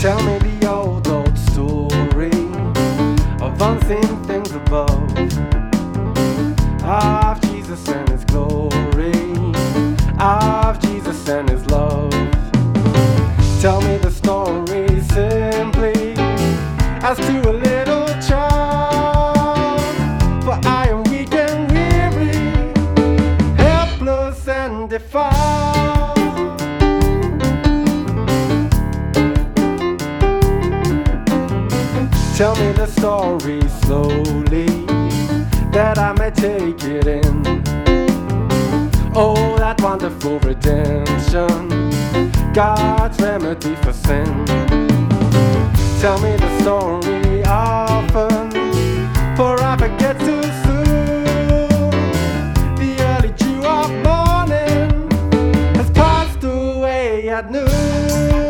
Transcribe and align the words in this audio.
Tell 0.00 0.22
me 0.22 0.38
the 0.38 0.68
old, 0.70 1.08
old 1.08 1.36
story 1.36 2.30
of 3.42 3.60
unseen 3.60 4.24
things 4.24 4.52
above. 4.52 5.10
Of 6.84 7.40
Jesus 7.42 7.88
and 7.88 8.08
His 8.08 8.24
glory, 8.24 9.12
of 10.18 10.80
Jesus 10.80 11.28
and 11.28 11.50
His 11.50 11.66
love. 11.66 12.10
Tell 13.60 13.80
me 13.82 13.98
the 13.98 14.10
as 17.10 17.16
to 17.16 17.50
a 17.50 17.54
little 17.54 18.06
child. 18.20 19.80
For 20.44 20.60
I 20.68 20.88
am 20.90 21.04
weak 21.04 21.32
and 21.32 21.72
weary, 21.72 22.36
helpless 23.56 24.46
and 24.46 24.90
defiled. 24.90 26.58
Tell 32.36 32.54
me 32.56 32.72
the 32.72 32.86
story 32.86 33.62
slowly 33.84 34.66
that 35.72 35.96
I 35.96 36.12
may 36.12 36.30
take 36.30 36.84
it 36.84 37.06
in. 37.06 37.62
Oh, 39.14 39.56
that 39.56 39.80
wonderful 39.80 40.38
redemption, 40.40 41.68
God's 42.52 43.18
remedy 43.18 43.74
for 43.76 43.94
sin. 43.94 44.87
Tell 46.00 46.20
me 46.20 46.36
the 46.36 46.60
story 46.60 47.42
often, 47.44 48.52
for 49.36 49.60
I 49.60 49.76
forget 49.76 50.16
too 50.20 50.42
soon. 50.62 51.90
The 52.76 52.96
early 53.00 53.32
dew 53.32 53.64
of 53.66 53.90
morning 54.06 55.10
has 55.74 55.90
passed 55.90 56.44
away 56.44 57.28
at 57.28 57.50
noon. 57.50 58.47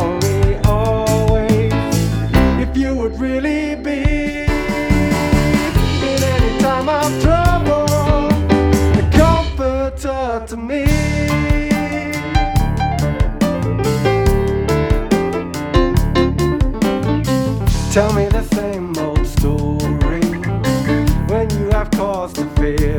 Me 0.00 0.56
always 0.64 1.72
if 2.64 2.76
you 2.76 2.94
would 2.94 3.18
really 3.20 3.74
be 3.74 4.44
in 6.10 6.22
any 6.34 6.58
time 6.60 6.88
of 6.88 7.22
trouble, 7.22 7.84
a 8.98 9.10
comforter 9.12 10.44
to 10.46 10.56
me. 10.56 10.84
Tell 17.92 18.12
me 18.14 18.26
the 18.28 18.42
same 18.54 18.96
old 18.96 19.26
story 19.26 20.22
when 21.30 21.50
you 21.58 21.68
have 21.70 21.90
cause 21.90 22.32
to 22.32 22.46
fear 22.56 22.98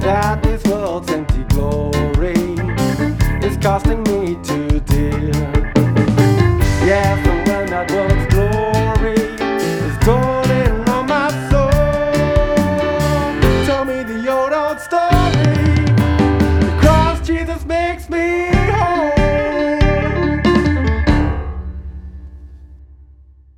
that 0.00 0.42
this 0.42 0.62
world's 0.64 1.10
empty 1.10 1.44
glory 1.44 2.34
is 3.42 3.56
casting 3.56 4.02